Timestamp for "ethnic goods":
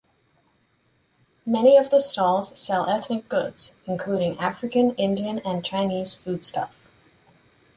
2.89-3.75